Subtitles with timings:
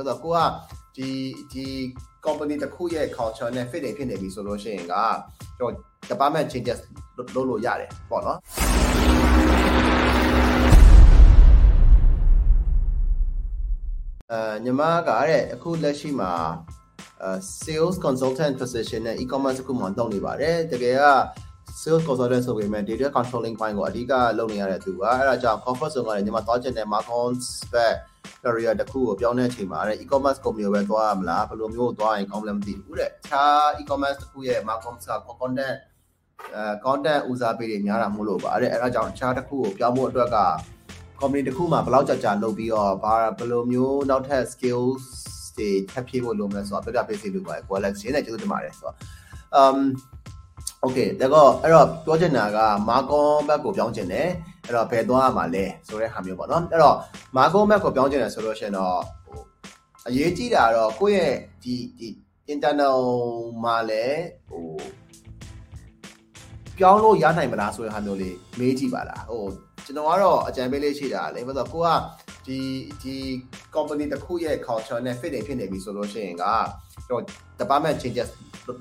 [0.00, 0.40] ဆိုတော့ကိုက
[0.96, 1.10] ဒီ
[1.52, 1.66] ဒီ
[2.24, 4.94] company တစ်ခုရဲ့ culture နဲ့ fit နေဖြစ်နေပြီဆိုလို့ရှိရင်က
[5.58, 6.78] ကျွန်တော် department changes
[7.16, 8.38] လုပ်လို့ရတယ်ပေါ့နော်
[14.32, 16.32] အဲညီမကတဲ့အခုလက်ရှိမှာ
[17.22, 21.04] အဲ sales consultant position နဲ့ e-commerce ခုမှလုပ်နေပါတယ်တကယ်က
[21.80, 27.94] sales consultant ဆိုပေမဲ့ data controlling ဘိုင်းကိုအဓိကလုပ်နေရတဲ့သူကအဲ့ဒါကြောင့် comfort zone ကလည်းညီမသွားချင်တဲ့ marketing spec
[28.42, 35.76] career တစ်ခုကိုပြောင်းတဲ့အချိန်မှာတဲ့ e-commerce company ကိုပဲသွားရမလားဘယ်လိုမျိုးသွားရင်ကောင်းလဲမသိဘူးတဲ့တခြား e-commerce တစ်ခုရဲ့ marketing က content
[36.54, 40.38] အဲ content ဦးစားပေးတွေများတာမို့လို့ပါတဲ့အဲ့ဒါကြောင့်တခြားတစ်ခုကိုပြောင်းဖို့အတွက်က
[41.20, 45.04] company တစ်ခုမှာဘယ်လောက်ကြာကြာလုပ်ပြီးတော့ဘာဘယ်လိုမျိုးနောက်ထပ် skills
[45.56, 48.96] တွေထပ်ဖြည့်ဖို့လုပ်မလဲဆိုတော့ပြပြပေးစီလို့ပါတယ်ကို Alex ရင်းနဲ့ကျေးဇူးတင်ပါတယ်ဆိုတော့
[49.60, 49.78] um
[50.84, 54.28] okay ဒါတော့အဲ့တော့ပြောချင်တာက Marcom ဘက်ကိုပြောင်းချင်တယ်
[54.64, 56.96] အဲ့တော့ဘယ်သွားရမှာလဲဆိုတဲ့ဟာမျိုးပေါ့နော်အဲ့တော့
[57.36, 59.40] Marcom ဘက်ကိုပြောင်းချင်တယ်ဆိုလို့ရှိရင်တော့ဟို
[60.08, 62.08] အရေးကြီးတာတော့ကိုယ့်ရဲ့ဒီဒီ
[62.52, 62.98] internal
[63.64, 64.64] မှာလည်းဟို
[66.78, 69.44] ပြောင်းလို့ရနိုင်မလားဆိုတဲ့ဟာမျိုးလေးမေးကြည့်ပါလားဟို
[69.84, 71.88] ကျွန်တော်ကတော့အကြံပေးလေးရှိတာလေဘာလို့ကိုက
[72.46, 72.58] ဒီ
[73.02, 73.16] ဒီ
[73.74, 76.44] company တစ်ခုရဲ့ culture နဲ့ fit နေဖြစ်နေပြီဆိုလို့ရှိရင်က
[77.08, 78.28] ကျွန်တော် department changes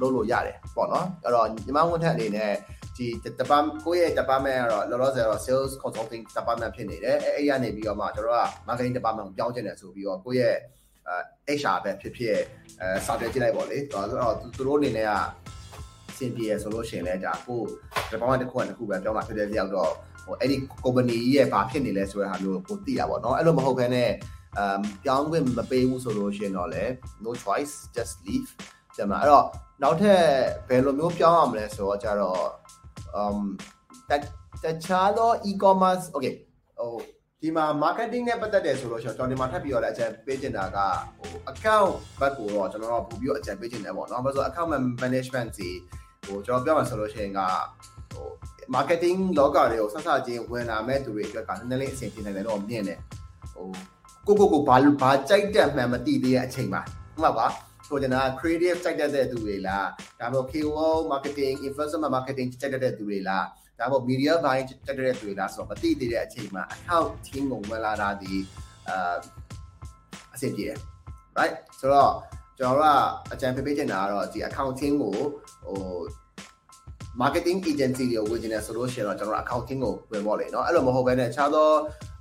[0.00, 2.52] လုပ်လို့ရတယ်ပေါ့နော်အဲ့တော့ညီမဝန်ထမ်းအနေနဲ့
[2.96, 3.06] ဒီ
[3.40, 10.56] department ကိုယ့်ရဲ့ department ကတော့လောလောဆယ်တော့ sales consulting department ဖြစ်နေတယ်အဲအဲ့ရနေပြီးတော့မှကျွန်တော်က marketing department ကိုပြောင်းချင်တယ်ဆိုပြီးတော့ကိုယ့်ရဲ့
[11.48, 12.38] အဲ HR ပဲဖြစ်ဖြစ်
[12.80, 15.12] အဲစာပြကြည့်လိုက်ပေါ့လေဆိုတော့သူတို့အနေနဲ့က
[16.18, 17.60] စင်ပြေရဆိုလို့ရှိရင်လည်းဒါကို
[18.10, 19.92] department တစ်ခုနဲ့တစ်ခုပဲပြောင်းလာဖြစ်တဲ့တယောက်တော့
[20.24, 24.10] ဟိုအဲ့ဒီ company ရဲ့ဘာဖြစ်နေလဲဆိုတဲ့ဟာမျိုးကိုသိတာပေါ့နော်အဲ့လိုမဟုတ်ဘဲနဲ့
[24.58, 26.84] အမ်ပြောင်းခွင့်မပေးဘူးဆိုလို့ရှိရင်တော့လေ
[27.24, 28.50] no choice just leave
[28.96, 29.44] တယ်မလားအဲ့တော့
[29.82, 30.22] နောက်ထပ်
[30.68, 32.40] ဘယ်လိုမျိုးပြောင်းရမလဲဆိုတော့ကြတော့
[33.22, 33.38] um
[34.64, 36.34] တခြားသော e-commerce okay
[36.78, 36.94] ဟို
[37.42, 40.78] ဒီမှာ marketing နဲ့ပတ်သက်တယ်ဆိုလို့ရှိရင်ကျွန်တော်ဒီမှာထပ်ပြီးတော့လည်းအကြံပေးချင်တာက
[41.18, 44.70] ဟို account ဘက်ကိုတော့ကျွန်တော်တို့ပို့ပြီးတော့အကြံပေးချင်တယ်ပေါ့နော်ဘာလို့ဆို account
[45.02, 45.68] management စီ
[46.26, 47.40] ဟိုကျွန်တော်ပြောမှဆိုလို့ရှိရင်က
[48.12, 48.26] ဟို
[48.74, 52.98] marketing လောကတွေကိုဆက်ဆက်ချင်းဝင်လာမဲ့သူတွေအတွက်ကနည်းနည်းလေးအဆင်ပြေနိုင်တယ်တော့မြင်တယ်
[53.52, 53.66] ဟို
[54.26, 56.82] ကိုကိုကိုဘာဘာကြိုက်တဲ့မှန်မသိသေးတဲ့အချိန်မှာ
[57.14, 57.46] ဟုတ်ပါပါ
[57.88, 59.86] ဆိုကြတာ creative စိုက်တတ်တဲ့သူတွေလား
[60.20, 63.44] ဒါမှမဟုတ် KOL marketing investment marketing စိုက်တတ်တဲ့သူတွေလား
[63.78, 68.34] ဒါမှမဟုတ် media buying စိုက်တတ်တဲ့သူတွေလားဆိုတော့မသိသေးတဲ့အချိန်မှာအထောက်ထင်းကုန်ဝင်လာတာဒီ
[68.88, 69.16] အာ
[70.34, 70.78] အဆင်ပြေတယ်
[71.38, 72.12] right ဆိုတော့
[72.58, 75.14] ကျွန်တော်တို့ကအကြံပေးပေးချင်တာကတော့ဒီ accounting ကို
[75.66, 75.80] ဟို
[77.20, 81.70] marketing agency တွေဝင်နေဆိုလို့ရှိရင်တော့ကျွန်တော်တို့ accounting ကိုဝင်ပေါ့လေเนาะအဲ့လိုမဟုတ်ဘဲနဲ့ခြားသော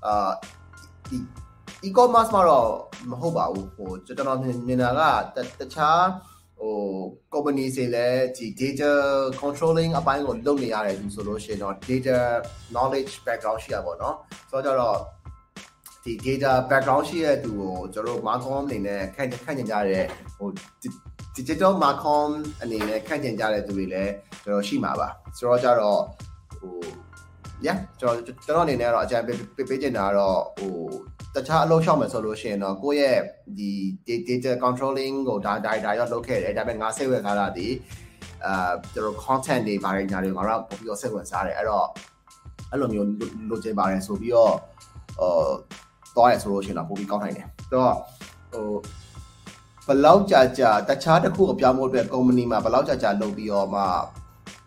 [0.06, 0.32] အာ
[1.10, 1.18] ဒီ
[1.84, 2.70] e-commerce မှာတော့
[3.10, 4.90] မဟုတ်ပါဘူးဟိုကျွန်တော်မြင်တာ
[5.36, 6.04] ကတခြား
[6.60, 6.76] ဟို
[7.34, 8.92] company တွေလည်းဒီ data
[9.42, 12.18] controlling အပိုင်းကိုလုပ်နေရတယ်သူဆိုလို့ရှိရင်တော့ data
[12.74, 14.16] knowledge background ရှိရပါတော့
[14.50, 14.98] ဆိုတော့ကြတော့
[16.04, 20.06] ဒီ data background ရှိတဲ့သူကိုကျွန်တော်တို့ marcom အနေနဲ့ခန့်ခန့်ကျင်ကြတဲ့
[20.38, 20.48] ဟို
[21.38, 22.30] digital marcom
[22.62, 24.12] အနေနဲ့ခန့်ကျင်ကြတဲ့သူတွေလည်း
[24.44, 25.08] ကျွန်တော်ရှိမှာပါ
[25.38, 26.00] ဆိုတော့ကြတော့
[26.60, 26.74] ဟို
[27.66, 30.74] yeah ကျွန်တော်ကျွန်တော်အနေနဲ့ကတော့အကြံပေးပေးချင်တာကတော့ဟို
[31.36, 33.20] တခြားအလုပ်ရှောက်မယ်ဆိုလို့ရှိရင်တော့ကိုယ့်ရဲ့
[33.58, 33.72] ဒီ
[34.28, 37.68] data controlling ကိုဒါ data ရောလုပ်ခဲ့တယ်ဒါပေမဲ့ငါစိတ်ဝင်စားတာဒီ
[38.46, 41.88] အာကျွန်တော် content တွေဘာတွေညာတွေငါတို့ပို့ပြီးတော့စိတ်ဝင်စားတယ်အဲ့တော့
[42.72, 43.08] အဲ့လိုမျိုး
[43.50, 44.54] လိုချင်ပါတယ်ဆိုပြီးတော့
[45.20, 45.50] အာ
[46.16, 47.96] တော့ရဆိုလို့ရှိရင်တော့ပို့ပြီးကောင်းနိုင်တယ်ဆိုတော့
[48.52, 48.68] ဟို
[49.88, 53.82] ဘလောက်ကြာကြာတခြားတစ်ခုအပြောင်းဖို့အတွက် company မှာဘလောက်ကြာကြာလုပ်ပြီးတော့မှ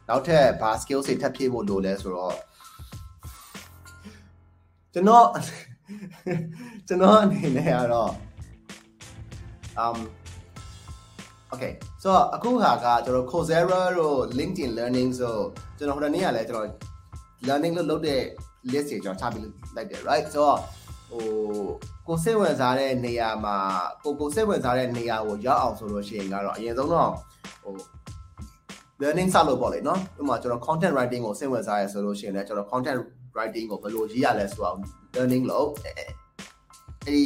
[0.09, 2.35] နောက်ထပ်ဘာ skill တွေထပ်ဖြည့်ဖို့လိုလဲဆိုတော့
[4.93, 5.27] ကျွန်တော်
[6.89, 8.13] ကျွန်တော်အနေနဲ့ကတော့
[9.83, 9.99] um
[11.53, 11.73] okay
[12.03, 15.37] so အခုဟာကကျွန်တော် Coursera တို့ LinkedIn Learning ဆို
[15.79, 16.69] ကျွန်တော်ဟိုတနေ့ကလည်းကျွန်တော်
[17.47, 18.21] learning လို့လုပ်တဲ့
[18.73, 19.43] list တွေကျွန်တော်ချပြီး
[19.77, 20.45] လိုက်တယ် right so
[21.11, 21.25] ဟို
[22.07, 23.57] ကိုစိတ်ဝင်စားတဲ့နေရာမှာ
[24.05, 27.11] ကိုကိုစိတ်ဝင်စားတဲ့နေရာကိုရောက်အောင်ဆိုလို့ရှိရင်ကတော့အရင်ဆုံးတော့
[27.63, 27.75] ဟို
[29.03, 32.99] learning စလို့ပေါ့လေနော်ဥပမာကျွန်တော် content writing ကိုစိတ်ဝင်စားရဆိုလို့ရှိရင်လည်းကျွန်တော် content
[33.39, 34.77] writing ကိုဘယ်လိုရေးရလဲဆိုတော့
[35.15, 36.11] learning လို့အဲ့
[37.07, 37.21] ဒီ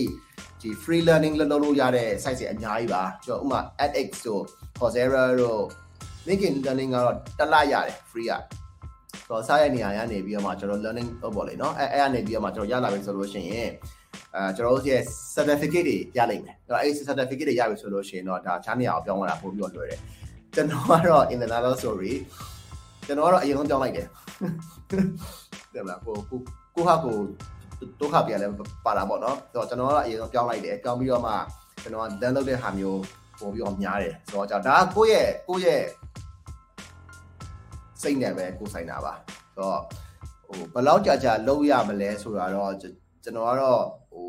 [0.61, 4.43] ဒီ free learning လုပ်လို့ရတဲ့ site တွေအများကြီးပါကျွန်တော်ဥပမာ edX တို့
[4.79, 5.63] Coursera တို့
[6.29, 8.33] LinkedIn learning ကတော့တစ်လရတယ် free ရ
[9.27, 13.71] ဆိုတော့စားရနေရာရနေပြီးတော့မှကျွန်တော် learning လုပ်ပေါ့လေနော်အဲအဲ့ရနေပြီးတော့မှကျွန်တော်ရလာပြီဆိုလို့ရှိရင်
[14.35, 15.03] အဲကျွန်တော်တို့ရဲ့
[15.35, 20.01] certificate တွေရလိမ့်မယ်အဲ့အဲ့ certificate တွေရပြီဆိုလို့ရှိရင်တော့ဒါချားနေရာကိုပြောင်းလာပို့ပြီးတော့လွယ်တယ်
[20.55, 22.15] ကျွန်တော်ကတော့ in the another story
[23.07, 24.07] ကျွန်တော်ကတော့အရင်ဆုံးပြောင်းလိုက်တယ်
[25.75, 26.39] တယ်မလားကိုကို
[26.75, 27.17] ကိုဟာကို
[28.01, 28.49] ဒုက္ခပြလဲ
[28.85, 31.33] ပါတာပေါ့နော်ဆိုတော့ကျွန်တော်ကအရင်ဆုံးပြောင်းလိုက်တယ်ပြောင်းပြီးတော့မှ
[31.83, 33.01] ကျွန်တော်က download လုပ်တဲ့ဟာမျိုး
[33.41, 35.83] ပို့ပြီးတော့များတယ်ဆိုတော့ကြောင့်ဒါကိုယ့်ရဲ့ကိုယ့်ရဲ့
[38.03, 39.13] စိတ်နဲ့ပဲကိုဆိုင်တာပါ
[39.55, 39.81] ဆိုတော့
[40.47, 44.29] ဟိုဘယ်လောက်ကြာကြာလုပ်ရမလဲဆိုတာတော့ကျွန်တော်ကတော့ဟို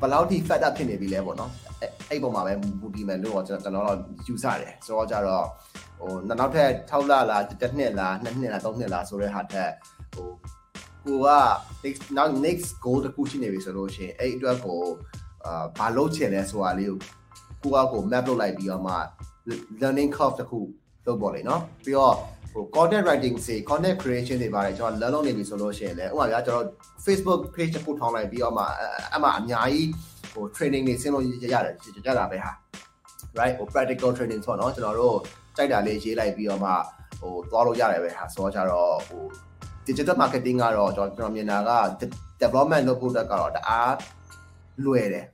[0.00, 1.52] ဘယ်လောက်ထိ fat up ဖြစ်နေပြီလဲပေါ့နော်
[2.10, 5.46] အဲ့ပုံမှာပဲမူတည်မယ်လို့ကျွန်တော်တော့ယူဆတယ်ဆိုတော့ကြတော့
[6.00, 9.70] ဟိုနောက်ထပ်6လလားတစ်နှစ်လား2နှစ်လား3နှစ်လားဆိုတဲ့ဟာထက်
[10.14, 10.28] ဟို
[11.04, 11.28] ကိုက
[11.84, 14.82] next now next goal တခုရှိနေပြီဆိုလို့ရှိရင်အဲ့အတွက်ကို
[15.46, 16.98] အာဘာလုပ်ချင်လဲဆိုတာလေးကို
[17.62, 18.94] ကိုကကို map လုပ်လိုက်ပြီးတော့မှ
[19.80, 20.58] learning curve တခု
[21.06, 22.14] လုပ်ပေါ်လေနော်ပြီးတော့
[22.52, 26.66] ဟို content writing စေ content creation တွေပါတယ်ကျွန်တော် learn လုပ်နေပြီဆိုလို့ရှိရင်လည်းဥပမာပြကျွန်တော်
[27.04, 28.64] Facebook page တစ်ခုထောင်းလိုက်ပြီးတော့မှ
[29.12, 29.88] အဲ့မှာအများကြီး
[30.32, 31.74] ဟို training တွေဆင်းလို့ရတယ်
[32.06, 32.52] ကြတာပဲဟာ
[33.38, 35.16] right ဟို practical training ဆိုတော့ကျွန်တော်တို့
[35.56, 36.70] ကြိုက်တာလေးရေးလိုက်ပြီးတော့မှ
[37.20, 39.22] ဟိုသွားလို့ရတယ်ပဲဟာဆိုတော့ကြတော့ဟို
[39.86, 41.72] digital marketing ကတော့ကျွန်တော်ကျွန်တော်မြင်တာက
[42.42, 43.94] development လုပ်ဖို့တက်ကတော့တအား
[44.86, 45.26] လွယ်တယ်